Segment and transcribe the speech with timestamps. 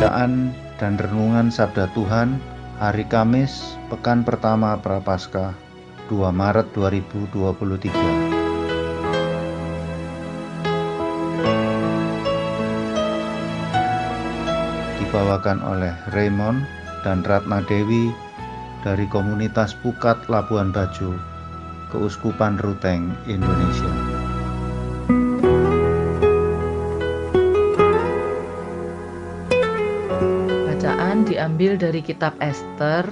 [0.00, 2.40] Bacaan dan Renungan Sabda Tuhan
[2.80, 5.52] Hari Kamis, Pekan Pertama Prapaskah,
[6.08, 7.92] 2 Maret 2023
[15.04, 16.64] Dibawakan oleh Raymond
[17.04, 18.08] dan Ratna Dewi
[18.80, 21.12] dari komunitas Pukat Labuan Bajo,
[21.92, 23.99] Keuskupan Ruteng, Indonesia.
[31.30, 33.06] Diambil dari kitab Esther,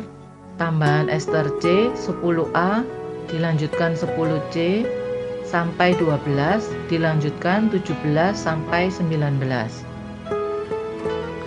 [0.58, 2.82] tambahan Esther C 10A,
[3.30, 4.82] dilanjutkan 10C
[5.46, 9.38] sampai 12, dilanjutkan 17 sampai 19.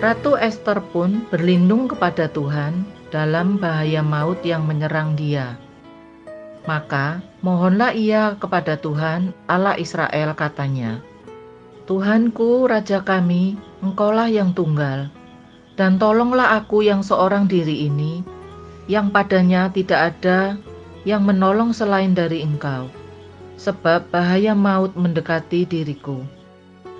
[0.00, 5.60] Ratu Esther pun berlindung kepada Tuhan dalam bahaya maut yang menyerang dia.
[6.64, 11.04] Maka mohonlah ia kepada Tuhan Allah Israel katanya,
[11.84, 15.12] Tuhanku, Raja kami, Engkaulah yang tunggal,
[15.76, 18.20] dan tolonglah aku yang seorang diri ini,
[18.90, 20.60] yang padanya tidak ada
[21.08, 22.92] yang menolong selain dari engkau,
[23.56, 26.20] sebab bahaya maut mendekati diriku.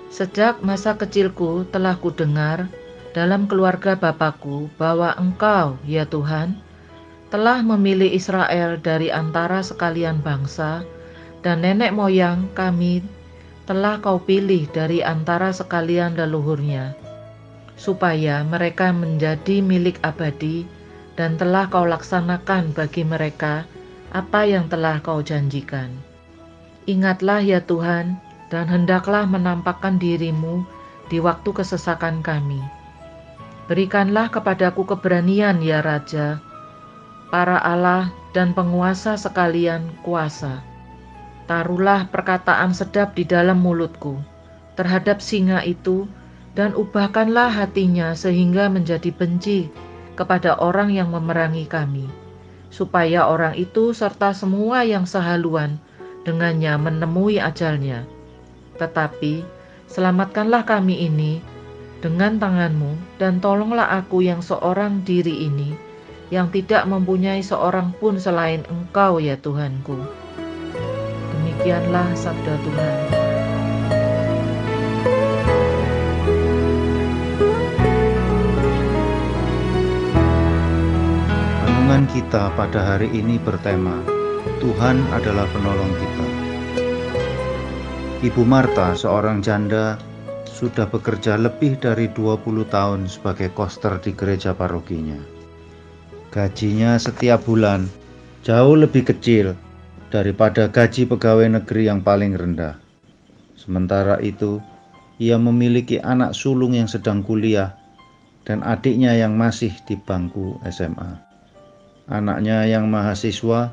[0.09, 2.69] Sejak masa kecilku telah kudengar
[3.13, 6.57] dalam keluarga Bapakku bahwa engkau, ya Tuhan,
[7.33, 10.85] telah memilih Israel dari antara sekalian bangsa,
[11.41, 13.01] dan nenek moyang kami
[13.65, 17.12] telah kau pilih dari antara sekalian leluhurnya
[17.75, 20.65] supaya mereka menjadi milik abadi
[21.13, 23.65] dan telah kau laksanakan bagi mereka
[24.13, 25.89] apa yang telah kau janjikan.
[26.85, 28.19] Ingatlah ya Tuhan,
[28.53, 30.61] dan hendaklah menampakkan dirimu
[31.09, 32.61] di waktu kesesakan kami.
[33.65, 36.37] Berikanlah kepadaku keberanian ya Raja,
[37.33, 40.61] para Allah dan penguasa sekalian kuasa.
[41.49, 44.21] Taruhlah perkataan sedap di dalam mulutku
[44.77, 46.05] terhadap singa itu,
[46.53, 49.69] dan ubahkanlah hatinya sehingga menjadi benci
[50.13, 52.05] kepada orang yang memerangi kami,
[52.69, 55.81] supaya orang itu serta semua yang sehaluan
[56.23, 58.05] dengannya menemui ajalnya.
[58.77, 59.41] Tetapi
[59.89, 61.41] selamatkanlah kami ini
[62.01, 65.93] dengan tanganmu dan tolonglah aku yang seorang diri ini
[66.33, 70.01] yang tidak mempunyai seorang pun selain engkau ya Tuhanku.
[71.29, 73.32] Demikianlah sabda Tuhan.
[82.33, 84.01] Kita pada hari ini bertema
[84.57, 86.25] Tuhan adalah penolong kita.
[88.25, 90.01] Ibu Marta, seorang janda,
[90.49, 95.21] sudah bekerja lebih dari 20 tahun sebagai koster di gereja parokinya.
[96.33, 97.85] Gajinya setiap bulan
[98.41, 99.53] jauh lebih kecil
[100.09, 102.81] daripada gaji pegawai negeri yang paling rendah.
[103.53, 104.57] Sementara itu,
[105.21, 107.77] ia memiliki anak sulung yang sedang kuliah
[108.41, 111.32] dan adiknya yang masih di bangku SMA.
[112.11, 113.71] Anaknya yang mahasiswa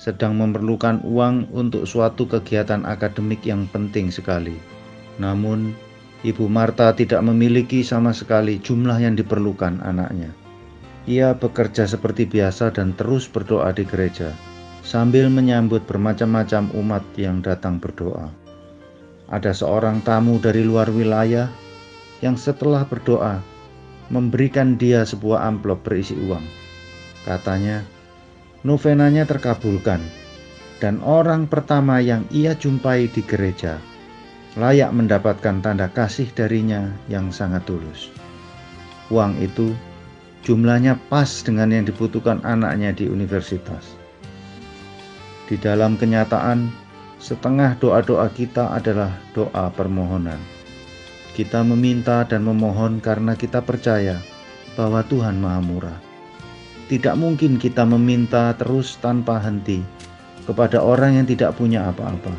[0.00, 4.56] sedang memerlukan uang untuk suatu kegiatan akademik yang penting sekali.
[5.20, 5.76] Namun,
[6.24, 10.32] Ibu Marta tidak memiliki sama sekali jumlah yang diperlukan anaknya.
[11.04, 14.32] Ia bekerja seperti biasa dan terus berdoa di gereja,
[14.80, 18.32] sambil menyambut bermacam-macam umat yang datang berdoa.
[19.28, 21.52] Ada seorang tamu dari luar wilayah
[22.24, 23.40] yang setelah berdoa
[24.08, 26.69] memberikan dia sebuah amplop berisi uang.
[27.28, 27.84] Katanya,
[28.64, 30.00] novenanya terkabulkan,
[30.80, 33.76] dan orang pertama yang ia jumpai di gereja
[34.58, 38.10] layak mendapatkan tanda kasih darinya yang sangat tulus.
[39.06, 39.70] Uang itu
[40.42, 43.94] jumlahnya pas dengan yang dibutuhkan anaknya di universitas.
[45.46, 46.70] Di dalam kenyataan,
[47.22, 50.38] setengah doa-doa kita adalah doa permohonan.
[51.34, 54.18] Kita meminta dan memohon karena kita percaya
[54.74, 56.09] bahwa Tuhan Maha Murah
[56.90, 59.78] tidak mungkin kita meminta terus tanpa henti
[60.42, 62.34] kepada orang yang tidak punya apa-apa.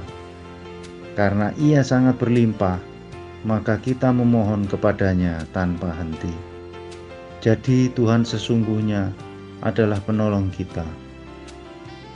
[1.15, 2.75] Karena ia sangat berlimpah,
[3.47, 6.35] maka kita memohon kepadanya tanpa henti.
[7.39, 9.15] Jadi Tuhan sesungguhnya
[9.63, 10.83] adalah penolong kita.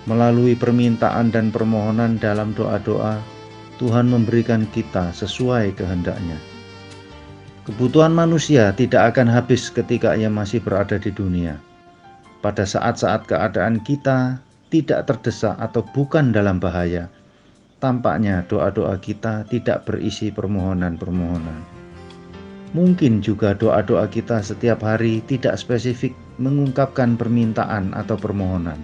[0.05, 3.17] Melalui permintaan dan permohonan dalam doa-doa,
[3.79, 6.37] Tuhan memberikan kita sesuai kehendaknya.
[7.65, 11.57] Kebutuhan manusia tidak akan habis ketika ia masih berada di dunia.
[12.45, 14.37] Pada saat-saat keadaan kita
[14.69, 17.09] tidak terdesak atau bukan dalam bahaya,
[17.81, 21.65] tampaknya doa-doa kita tidak berisi permohonan-permohonan.
[22.77, 28.77] Mungkin juga doa-doa kita setiap hari tidak spesifik mengungkapkan permintaan atau permohonan,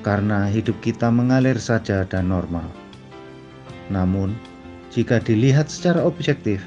[0.00, 2.64] karena hidup kita mengalir saja dan normal.
[3.92, 4.32] Namun,
[4.88, 6.64] jika dilihat secara objektif,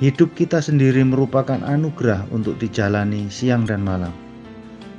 [0.00, 4.29] Hidup kita sendiri merupakan anugerah untuk dijalani siang dan malam.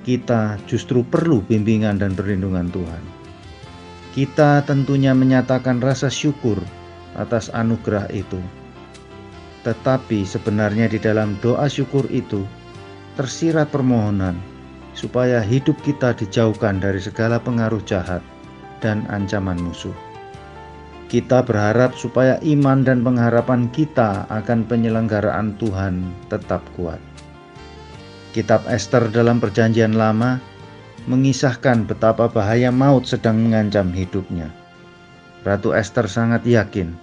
[0.01, 3.03] Kita justru perlu bimbingan dan perlindungan Tuhan.
[4.11, 6.57] Kita tentunya menyatakan rasa syukur
[7.13, 8.41] atas anugerah itu.
[9.61, 12.41] Tetapi sebenarnya di dalam doa syukur itu
[13.13, 14.35] tersirat permohonan
[14.97, 18.25] supaya hidup kita dijauhkan dari segala pengaruh jahat
[18.81, 19.93] dan ancaman musuh.
[21.11, 27.10] Kita berharap supaya iman dan pengharapan kita akan penyelenggaraan Tuhan tetap kuat.
[28.31, 30.39] Kitab Esther dalam Perjanjian Lama
[31.03, 34.47] mengisahkan betapa bahaya maut sedang mengancam hidupnya.
[35.43, 36.95] Ratu Esther sangat yakin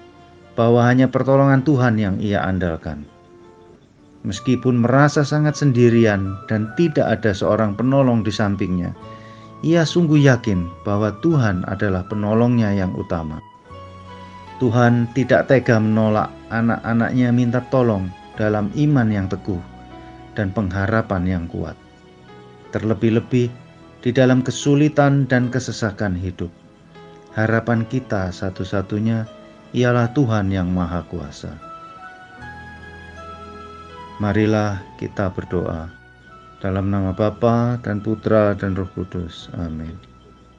[0.57, 3.05] bahwa hanya pertolongan Tuhan yang ia andalkan.
[4.25, 8.97] Meskipun merasa sangat sendirian dan tidak ada seorang penolong di sampingnya,
[9.61, 13.37] ia sungguh yakin bahwa Tuhan adalah penolongnya yang utama.
[14.65, 18.09] Tuhan tidak tega menolak anak-anaknya minta tolong
[18.41, 19.78] dalam iman yang teguh
[20.39, 21.75] dan pengharapan yang kuat.
[22.71, 23.51] Terlebih-lebih
[24.07, 26.55] di dalam kesulitan dan kesesakan hidup.
[27.35, 29.27] Harapan kita satu-satunya
[29.75, 31.51] ialah Tuhan yang Maha Kuasa.
[34.23, 35.91] Marilah kita berdoa
[36.63, 39.51] dalam nama Bapa dan Putra dan Roh Kudus.
[39.59, 39.95] Amin.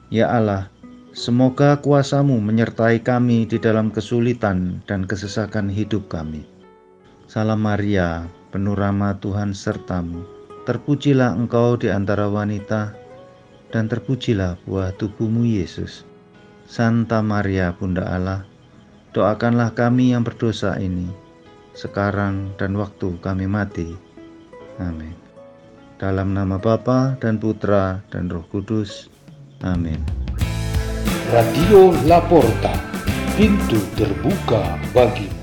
[0.08, 0.68] Ya Allah,
[1.10, 6.46] Semoga kuasamu menyertai kami di dalam kesulitan dan kesesakan hidup kami.
[7.30, 10.26] Salam Maria, penuh rahmat Tuhan sertamu.
[10.66, 12.90] Terpujilah engkau di antara wanita,
[13.70, 16.02] dan terpujilah buah tubuhmu Yesus.
[16.66, 18.42] Santa Maria, Bunda Allah,
[19.14, 21.06] doakanlah kami yang berdosa ini,
[21.70, 23.94] sekarang dan waktu kami mati.
[24.82, 25.14] Amin.
[26.02, 29.06] Dalam nama Bapa dan Putra dan Roh Kudus.
[29.62, 30.02] Amin.
[31.30, 32.74] Radio Laporta,
[33.38, 35.39] pintu terbuka bagimu.